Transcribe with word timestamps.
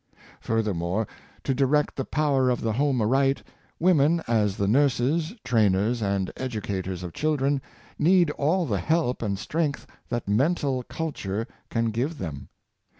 Furthermore, 0.39 1.07
to 1.43 1.53
direct 1.53 1.95
the 1.95 2.05
power 2.05 2.49
of 2.49 2.61
the 2.61 2.73
home 2.73 2.99
aright, 3.03 3.43
women, 3.79 4.23
as 4.27 4.57
the 4.57 4.67
nurses, 4.67 5.35
trainers, 5.43 6.01
and 6.01 6.31
edu 6.37 6.59
cators 6.59 7.03
of 7.03 7.13
children, 7.13 7.61
need 7.99 8.31
all 8.31 8.65
the 8.65 8.79
help 8.79 9.21
and 9.21 9.37
strength 9.37 9.85
that 10.09 10.27
mental 10.27 10.81
culture 10.81 11.47
can 11.69 11.91
give 11.91 12.17
them. 12.17 12.49